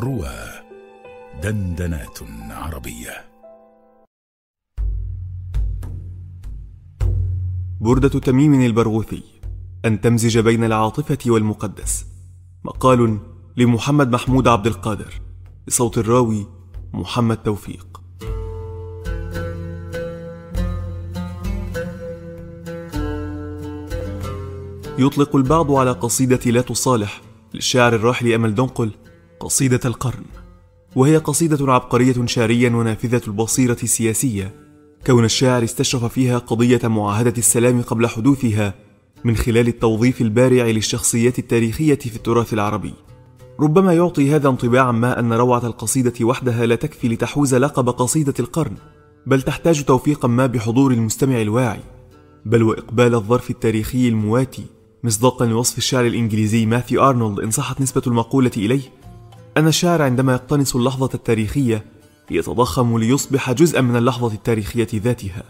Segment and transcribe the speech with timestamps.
[0.00, 0.36] روى
[1.42, 2.18] دندنات
[2.50, 3.24] عربية.
[7.80, 9.22] بردة تميم البرغوثي
[9.84, 12.06] أن تمزج بين العاطفة والمقدس.
[12.64, 13.18] مقال
[13.56, 15.20] لمحمد محمود عبد القادر
[15.66, 16.46] بصوت الراوي
[16.92, 18.02] محمد توفيق.
[24.98, 27.20] يطلق البعض على قصيدة لا تصالح
[27.54, 28.90] للشاعر الراحل أمل دنقل
[29.40, 30.24] قصيدة القرن
[30.96, 34.54] وهي قصيدة عبقرية شعريا ونافذة البصيرة سياسية
[35.06, 38.74] كون الشاعر استشرف فيها قضية معاهدة السلام قبل حدوثها
[39.24, 42.94] من خلال التوظيف البارع للشخصيات التاريخية في التراث العربي.
[43.60, 48.74] ربما يعطي هذا انطباعا ما أن روعة القصيدة وحدها لا تكفي لتحوز لقب قصيدة القرن
[49.26, 51.80] بل تحتاج توفيقا ما بحضور المستمع الواعي
[52.44, 54.66] بل وإقبال الظرف التاريخي المواتي
[55.04, 58.82] مصداقا لوصف الشاعر الإنجليزي ماثيو أرنولد إن صحت نسبة المقولة إليه.
[59.56, 61.84] أن الشاعر عندما يقتنص اللحظة التاريخية
[62.30, 65.44] يتضخم ليصبح جزءا من اللحظة التاريخية ذاتها.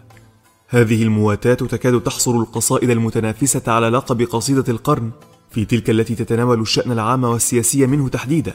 [0.68, 5.10] هذه المواتاة تكاد تحصر القصائد المتنافسة على لقب قصيدة القرن
[5.50, 8.54] في تلك التي تتناول الشأن العام والسياسي منه تحديدا.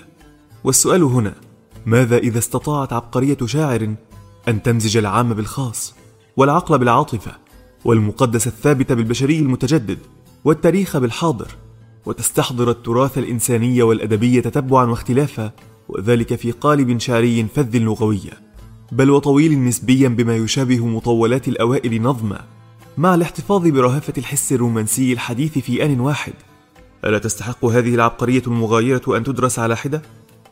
[0.64, 1.34] والسؤال هنا
[1.86, 3.96] ماذا إذا استطاعت عبقرية شاعر
[4.48, 5.94] أن تمزج العام بالخاص
[6.38, 7.32] والعقل بالعاطفة
[7.86, 10.00] والمقدس الثابت بالبشري المتجدد
[10.46, 11.48] والتاريخ بالحاضر؟
[12.06, 15.52] وتستحضر التراث الإنساني والأدبي تتبعا واختلافا
[15.90, 18.52] وذلك في قالب شعري فذ لغويا
[18.92, 22.42] بل وطويل نسبيا بما يشابه مطولات الأوائل نظما.
[22.98, 26.34] مع الاحتفاظ برهافة الحس الرومانسي الحديث في آن واحد.
[27.06, 30.02] ألا تستحق هذه العبقرية المغايرة أن تدرس على حدة؟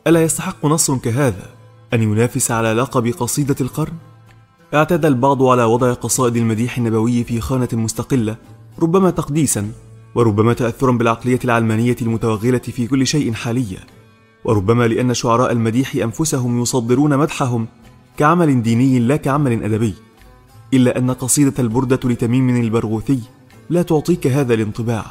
[0.06, 1.50] ألا يستحق نص كهذا؟
[1.94, 3.92] أن ينافس على لقب قصيدة القرن؟
[4.74, 8.36] اعتاد البعض على وضع قصائد المديح النبوي في خانة مستقلة
[8.78, 9.72] ربما تقديسا.
[10.14, 13.80] وربما تأثرا بالعقلية العلمانية المتوغلة في كل شيء حاليا.
[14.44, 17.66] وربما لأن شعراء المديح أنفسهم يصدرون مدحهم
[18.16, 19.94] كعمل ديني لا كعمل أدبي.
[20.74, 23.20] إلا أن قصيدة البردة لتميم البرغوثي
[23.70, 25.04] لا تعطيك هذا الانطباع.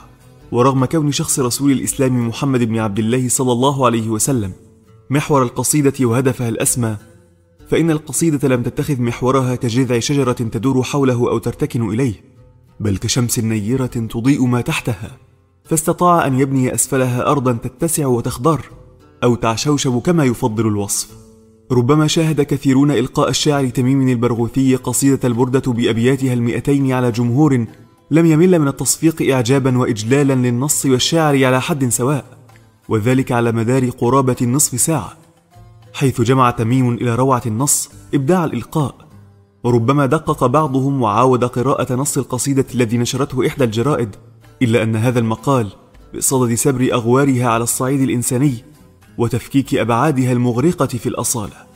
[0.51, 4.51] ورغم كون شخص رسول الإسلام محمد بن عبد الله صلى الله عليه وسلم
[5.09, 6.97] محور القصيدة وهدفها الأسمى
[7.69, 12.28] فإن القصيدة لم تتخذ محورها كجذع شجرة تدور حوله أو ترتكن إليه.
[12.79, 15.17] بل كشمس نيرة تضيء ما تحتها
[15.63, 18.62] فاستطاع أن يبني أسفلها أرضا تتسع وتخضر
[19.23, 21.09] أو تعشوشب كما يفضل الوصف.
[21.72, 27.66] ربما شاهد كثيرون إلقاء الشاعر تميم البرغوثي قصيدة البردة بأبياتها المئتين على جمهور
[28.12, 32.25] لم يمل من التصفيق إعجابا وإجلالا للنص والشاعر على حد سواء
[32.89, 35.13] وذلك على مدار قرابة النصف ساعة
[35.94, 39.09] حيث جمع تميم إلى روعة النص إبداع الإلقاء.
[39.64, 44.16] وربما دقق بعضهم وعاود قراءة نص القصيدة الذي نشرته إحدى الجرائد
[44.62, 45.68] إلا أن هذا المقال
[46.16, 48.53] بصدد سبر أغوارها على الصعيد الإنساني
[49.18, 51.69] وتفكيك أبعادها المغرقة في الأصالة.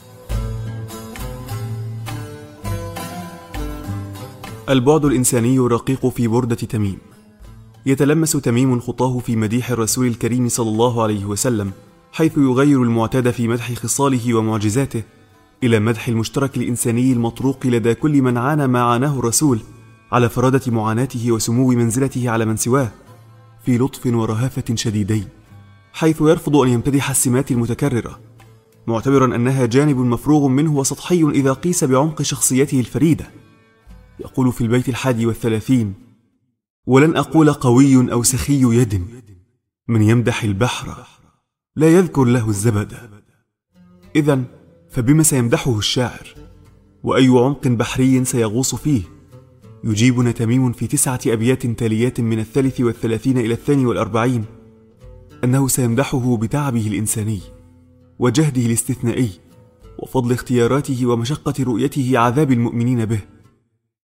[4.68, 6.98] البعد الإنساني الرقيق في بردة تميم.
[7.86, 11.72] يتلمس تميم خطاه في مديح الرسول الكريم صلى الله عليه وسلم
[12.12, 15.02] حيث يغير المعتاد في مدح خصاله ومعجزاته
[15.64, 19.60] إلى مدح المشترك الإنساني المطروق لدى كل من عانى ما عاناه الرسول
[20.12, 22.90] على فرادة معاناته وسمو منزلته على من سواه
[23.64, 25.28] في لطف ورهافة شديدين
[25.92, 28.20] حيث يرفض أن يمتدح السمات المتكررة
[28.86, 33.30] معتبرا أنها جانب مفروغ منه وسطحي إذا قيس بعمق شخصيته الفريدة.
[34.20, 35.94] يقول في البيت الحادي والثلاثين
[36.86, 39.06] ولن أقول قوي أو سخي يد
[39.88, 41.06] من يمدح البحر
[41.76, 42.94] لا يذكر له الزبد.
[44.16, 44.44] إذا
[44.94, 46.34] فبما سيمدحه الشاعر؟
[47.02, 49.02] وأي عمق بحري سيغوص فيه؟
[49.84, 54.44] يجيبنا تميم في تسعة أبيات تاليات من الثالث والثلاثين إلى الثاني والأربعين
[55.44, 57.40] أنه سيمدحه بتعبه الإنساني
[58.18, 59.30] وجهده الاستثنائي
[59.98, 63.20] وفضل اختياراته ومشقة رؤيته عذاب المؤمنين به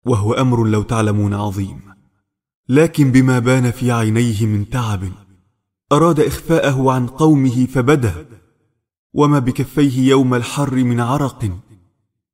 [0.06, 1.80] وهو أمر لو تعلمون عظيم.
[2.70, 5.04] لكن بما بان في عينيه من تعب
[5.92, 8.26] أراد إخفاءه عن قومه فبدا
[9.16, 11.60] وما بكفيه يوم الحر من عرق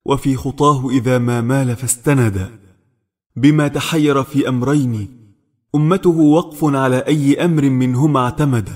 [0.06, 2.60] وفي خطاه إذا ما مال فاستند.
[3.36, 5.08] بما تحير في أمرين
[5.76, 8.70] أمته وقف على أي أمر منهما اعتمد.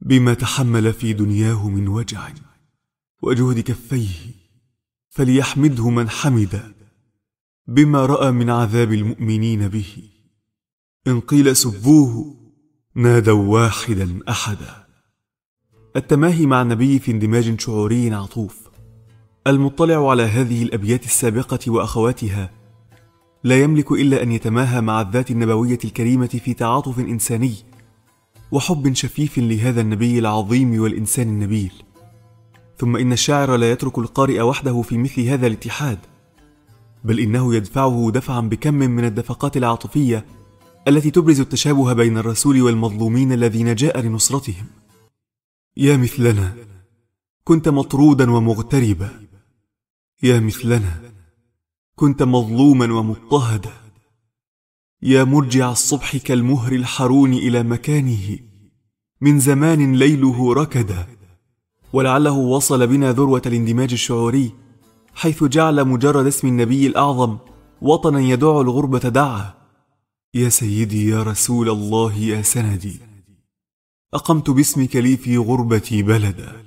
[0.00, 2.28] بما تحمل في دنياه من وجع
[3.22, 4.34] وجهد كفيه
[5.08, 6.74] فليحمده من حمد.
[7.66, 10.02] بما رأى من عذاب المؤمنين به
[11.06, 12.36] إن قيل سبوه
[12.94, 14.85] نادوا واحدا أحدا.
[15.96, 18.56] التماهي مع النبي في اندماج شعوري عطوف.
[19.46, 22.50] المطلع على هذه الأبيات السابقة وأخواتها
[23.44, 27.54] لا يملك إلا أن يتماهى مع الذات النبوية الكريمة في تعاطف إنساني
[28.52, 31.72] وحب شفيف لهذا النبي العظيم والإنسان النبيل.
[32.78, 35.98] ثم إن الشاعر لا يترك القارئ وحده في مثل هذا الاتحاد
[37.04, 40.24] بل إنه يدفعه دفعا بكم من الدفقات العاطفية
[40.88, 44.66] التي تبرز التشابه بين الرسول والمظلومين الذين جاء لنصرتهم.
[45.78, 46.56] يا مثلنا
[47.44, 49.10] كنت مطرودا ومغتربا.
[50.22, 51.12] يا مثلنا
[51.96, 53.72] كنت مظلوما ومضطهدا.
[55.02, 58.38] يا مرجع الصبح كالمهر الحرون إلى مكانه.
[59.20, 61.06] من زمان ليله ركدا.
[61.92, 64.52] ولعله وصل بنا ذروة الاندماج الشعوري
[65.14, 67.38] حيث جعل مجرد اسم النبي الأعظم
[67.80, 69.54] وطنا يدع الغربة دعا.
[70.34, 73.15] يا سيدي يا رسول الله يا سندي.
[74.14, 76.64] أقمت باسمك لي في غربتي بلدا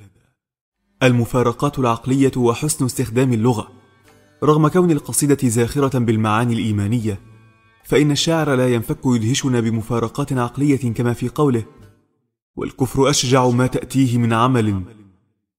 [1.03, 3.71] المفارقات العقلية وحسن استخدام اللغة.
[4.43, 7.19] رغم كون القصيدة زاخرة بالمعاني الإيمانية
[7.83, 11.63] فإن الشاعر لا ينفك يدهشنا بمفارقات عقلية كما في قوله
[12.55, 14.83] والكفر أشجع ما تأتيه من عمل.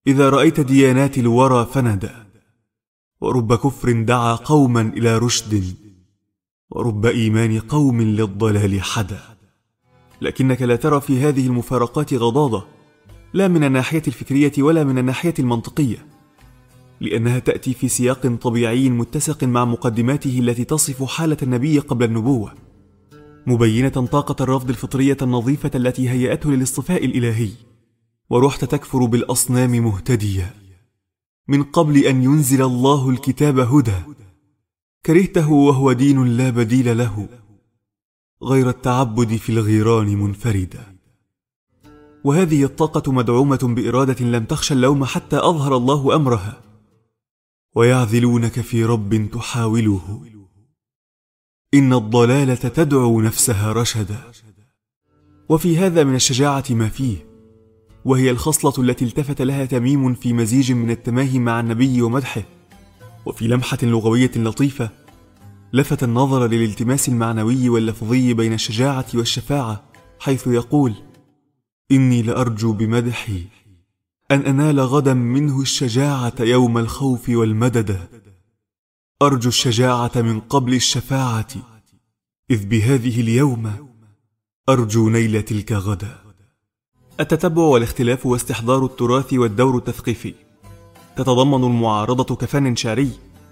[0.07, 2.11] إذا رأيت ديانات الورى فندى
[3.21, 5.75] ورب كفر دعا قوما إلى رشد.
[6.71, 9.40] ورب إيمان قوم للضلال حدا.
[10.21, 12.67] لكنك لا ترى في هذه المفارقات غضاضة
[13.35, 16.07] لا من الناحية الفكرية ولا من الناحية المنطقية
[17.01, 22.53] لأنها تأتي في سياق طبيعي متسق مع مقدماته التي تصف حالة النبي قبل النبوة
[23.47, 27.51] مبينة طاقة الرفض الفطرية النظيفة التي هيأته للاصطفاء الإلهي
[28.31, 30.55] ورحت تكفر بالأصنام مهتديا
[31.49, 34.03] من قبل أن ينزل الله الكتاب هدى
[35.07, 37.29] كرهته وهو دين لا بديل له.
[38.43, 40.97] غير التعبد في الغيران منفردا.
[42.25, 46.61] وهذه الطاقة مدعومة بإرادة لم تخشى اللوم حتى أظهر الله أمرها.
[47.75, 50.23] ويعذلونك في رب تحاوله.
[51.75, 54.33] إن الضلالة تدعو نفسها رشدا.
[55.49, 57.17] وفي هذا من الشجاعة ما فيه.
[58.05, 62.43] وهي الخصلة التي التفت لها تميم في مزيج من التماهي مع النبي ومدحه.
[63.27, 65.00] وفي لمحة لغوية لطيفة
[65.73, 69.83] لفت النظر للالتماس المعنوي واللفظي بين الشجاعة والشفاعة
[70.21, 70.95] حيث يقول
[71.93, 73.45] إني لأرجو بمدحي
[74.31, 78.09] أن أنال غدا منه الشجاعة يوم الخوف والمدد.
[79.23, 81.49] أرجو الشجاعة من قبل الشفاعة
[82.51, 83.73] إذ بهذه اليوم
[84.69, 86.19] أرجو نيل تلك غدا.
[87.21, 90.35] التتبع والاختلاف واستحضار التراث والدور التثقيفي.
[91.17, 93.11] تتضمن المعارضة كفن شعري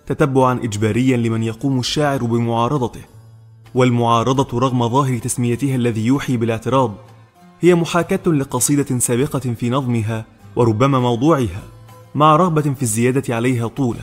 [0.08, 3.00] تتبعا اجباريا لمن يقوم الشاعر بمعارضته.
[3.74, 6.94] والمعارضة رغم ظاهر تسميتها الذي يوحي بالاعتراض
[7.60, 10.24] هي محاكاة لقصيدة سابقة في نظمها
[10.56, 11.62] وربما موضوعها
[12.14, 14.00] مع رغبة في الزيادة عليها طولا.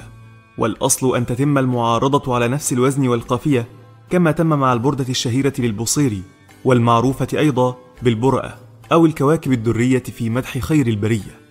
[0.58, 3.68] والأصل أن تتم المعارضة على نفس الوزن والقافية
[4.10, 6.22] كما تم مع البردة الشهيرة للبصيري
[6.66, 8.54] والمعروفة أيضا بالبرأه
[8.92, 11.45] أو الكواكب الدرية في مدح خير البرية.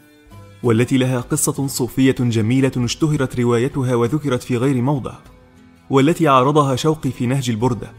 [0.65, 5.13] والتي لها قصة صوفية جميلة اشتهرت روايتها وذكرت في غير موضع
[5.91, 7.93] والتي عارضها شوقي في نهج البرده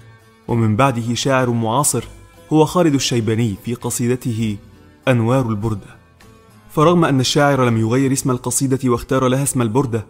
[0.47, 2.03] ومن بعده شاعر معاصر
[2.53, 4.57] هو خالد الشيباني في قصيدته
[5.07, 5.95] أنوار البرده
[6.69, 10.05] فرغم أن الشاعر لم يغير اسم القصيدة واختار لها اسم البرده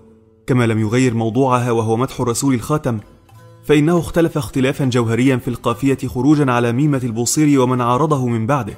[0.48, 3.00] كما لم يغير موضوعها وهو مدح الرسول الخاتم
[3.66, 8.78] فإنه اختلف اختلافا جوهريا في القافية خروجا على ميمة البوصيري ومن عارضه من بعده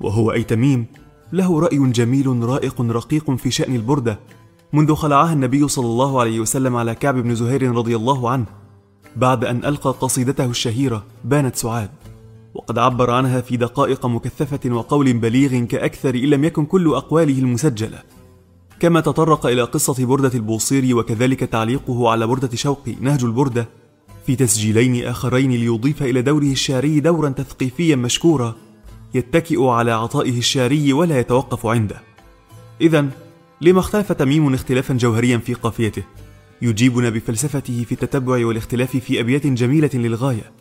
[0.00, 0.86] وهو اي تميم
[1.32, 4.18] له رأي جميل رائق رقيق في شأن البردة
[4.72, 8.46] منذ خلعها النبي صلى الله عليه وسلم على كعب بن زهير رضي الله عنه
[9.16, 11.90] بعد أن ألقى قصيدته الشهيرة بانت سعاد.
[12.54, 18.02] وقد عبر عنها في دقائق مكثفة وقول بليغ كأكثر إن لم يكن كل أقواله المسجلة.
[18.80, 23.68] كما تطرق إلى قصة بردة البوصيري وكذلك تعليقه على بردة شوقي نهج البردة
[24.26, 28.54] في تسجيلين آخرين ليضيف إلى دوره الشعري دورا تثقيفيا مشكورا
[29.14, 32.02] يتكئ على عطائه الشعري ولا يتوقف عنده.
[32.80, 33.08] اذا
[33.60, 36.02] لما اختلف تميم اختلافا جوهريا في قافيته
[36.62, 40.52] يجيبنا بفلسفته في التتبع والاختلاف في أبيات جميلة للغاية.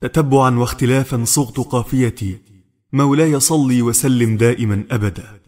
[0.00, 2.38] تتبعا واختلافا صغت قافيتي
[2.92, 5.40] مولاي صلي وسلم دائما أبدا.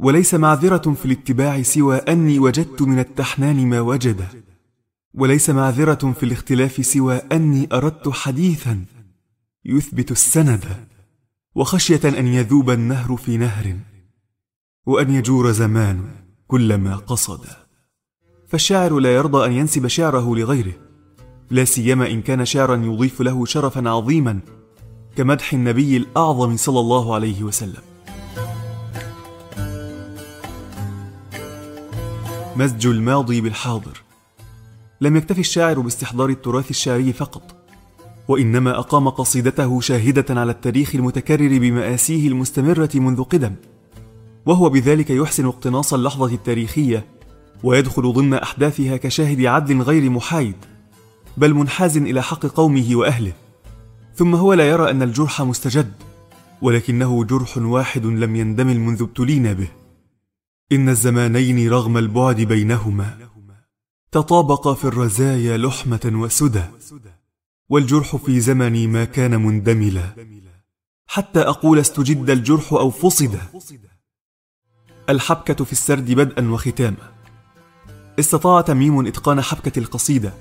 [0.00, 4.26] وليس معذرة في الاتباع سوى أني وجدت من التحنان ما وجد.
[5.14, 8.84] وليس معذرة في الاختلاف سوى أني أردت حديثا
[9.64, 10.64] يثبت السند.
[11.56, 13.76] وخشية أن يذوب النهر في نهر
[14.86, 16.04] وأن يجور زمان
[16.46, 17.46] كلما قصد.
[18.48, 20.72] فالشاعر لا يرضى أن ينسب شعره لغيره
[21.50, 24.40] لا سيما إن كان شعرا يضيف له شرفا عظيما
[25.16, 27.82] كمدح النبي الأعظم صلى الله عليه وسلم.
[32.56, 34.02] مزج الماضي بالحاضر.
[35.00, 37.55] لم يكتف الشاعر باستحضار التراث الشعري فقط
[38.28, 43.54] وإنما أقام قصيدته شاهدة على التاريخ المتكرر بمآسيه المستمرة منذ قدم.
[44.46, 47.04] وهو بذلك يحسن اقتناص اللحظة التاريخية
[47.62, 50.54] ويدخل ضمن أحداثها كشاهد عدل غير محايد
[51.36, 53.32] بل منحاز إلى حق قومه وأهله.
[54.14, 55.92] ثم هو لا يرى أن الجرح مستجد
[56.62, 59.68] ولكنه جرح واحد لم يندمل منذ ابتلينا به.
[60.72, 63.16] إن الزمانين رغم البعد بينهما
[64.12, 66.62] تطابقا في الرزايا لحمة وسدى.
[67.68, 70.14] والجرح في زمني ما كان مندملا.
[71.06, 73.38] حتى أقول استجد الجرح أو فصد.
[75.10, 77.12] الحبكة في السرد بدءا وختاما.
[78.18, 80.32] استطاع تميم إتقان حبكة القصيدة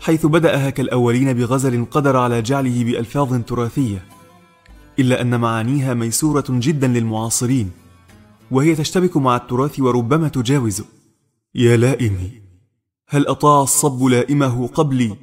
[0.00, 4.04] حيث بدأها كالأولين بغزل قدر على جعله بألفاظ تراثية
[4.98, 7.70] إلا أن معانيها ميسورة جدا للمعاصرين
[8.50, 10.84] وهي تشتبك مع التراث وربما تجاوزه
[11.54, 12.30] يا لائمي
[13.08, 15.16] هل أطاع الصب لائمه قبلي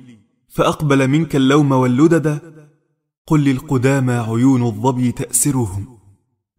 [0.53, 2.53] فأقبل منك اللوم واللدد.
[3.27, 5.97] قل للقدامى عيون الظبي تأسرهم.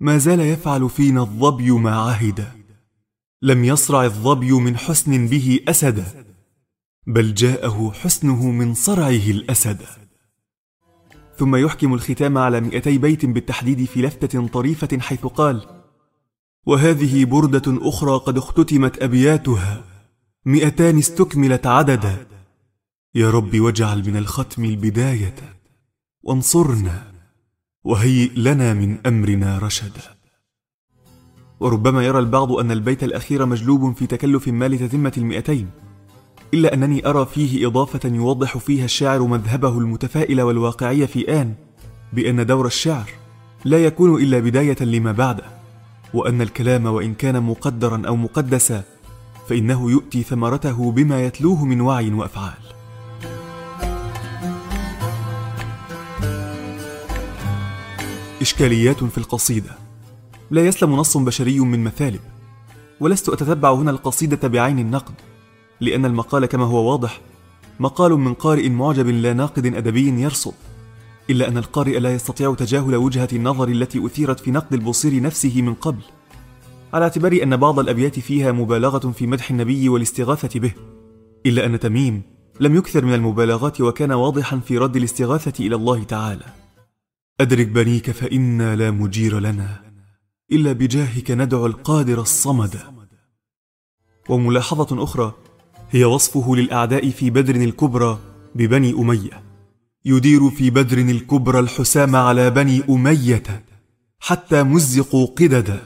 [0.00, 2.48] ما زال يفعل فينا الظبي ما عهد.
[3.42, 6.04] لم يصرع الظبي من حسن به أسدا
[7.06, 9.82] بل جاءه حسنه من صرعه الأسد.
[11.38, 15.84] ثم يحكم الختام على مئتي بيت بالتحديد في لفتة طريفة حيث قال
[16.66, 19.84] وهذه بردة أخرى قد اختتمت أبياتها.
[20.44, 22.33] مئتان استكملت عددا.
[23.16, 25.34] يا رب واجعل من الختم البداية
[26.22, 27.02] وانصرنا
[27.84, 30.16] وهيئ لنا من أمرنا رشدا.
[31.60, 35.70] وربما يرى البعض أن البيت الأخير مجلوب في تكلف مال تتمة المئتين
[36.54, 41.54] إلا أنني أرى فيه إضافة يوضح فيها الشاعر مذهبه المتفائل والواقعي في آن
[42.12, 43.10] بأن دور الشعر
[43.64, 45.44] لا يكون إلا بداية لما بعده
[46.14, 48.82] وأن الكلام وإن كان مقدرا أو مقدسا
[49.48, 52.74] فإنه يؤتي ثمرته بما يتلوه من وعي وأفعال.
[58.44, 59.70] إشكاليات في القصيدة.
[60.50, 62.20] لا يسلم نص بشري من مثالب
[63.00, 65.14] ولست أتتبع هنا القصيدة بعين النقد
[65.80, 67.20] لأن المقال كما هو واضح
[67.80, 70.52] مقال من قارئ معجب لا ناقد أدبي يرصد
[71.30, 75.74] إلا أن القارئ لا يستطيع تجاهل وجهة النظر التي أثيرت في نقد البصير نفسه من
[75.74, 76.02] قبل
[76.92, 80.72] على اعتبار أن بعض الأبيات فيها مبالغة في مدح النبي والاستغاثة به
[81.46, 82.22] إلا أن تميم
[82.60, 86.63] لم يكثر من المبالغات وكان واضحا في رد الاستغاثة إلى الله تعالى.
[87.40, 89.82] أدرك بنيك فإنا لا مجير لنا
[90.52, 92.76] إلا بجاهك ندعو القادر الصمد.
[94.28, 95.34] وملاحظة أخرى
[95.90, 98.18] هي وصفه للأعداء في بدر الكبرى
[98.54, 99.42] ببني أمية.
[100.04, 103.64] يدير في بدر الكبرى الحسام على بني أمية
[104.20, 105.82] حتى مزقوا قددا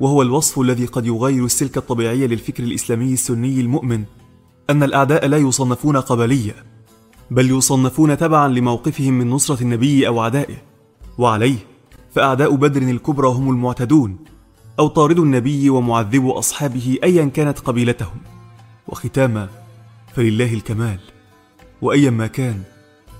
[0.00, 4.04] وهو الوصف الذي قد يغير السلك الطبيعي للفكر الإسلامي السني المؤمن
[4.70, 6.75] أن الأعداء لا يصنفون قبلية.
[7.30, 10.56] بل يصنفون تبعا لموقفهم من نصرة النبي أو عدائه.
[11.18, 11.58] وعليه
[12.14, 14.16] فأعداء بدر الكبرى هم المعتدون
[14.78, 18.16] أو طارد النبي ومعذب أصحابه أيا كانت قبيلتهم.
[18.88, 19.48] وختاما
[20.14, 21.00] فلله الكمال.
[21.82, 22.62] وايا ما كان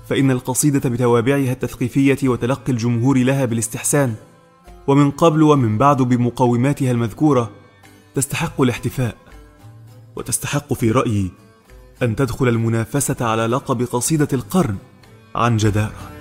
[0.09, 4.15] فإن القصيدة بتوابعها التثقيفية وتلقي الجمهور لها بالاستحسان.
[4.87, 7.51] ومن قبل ومن بعد بمقوماتها المذكورة
[8.15, 9.15] تستحق الاحتفاء
[10.15, 11.31] وتستحق في رأيي
[12.03, 14.77] أن تدخل المنافسة على لقب قصيدة القرن
[15.35, 16.16] عن جدارة.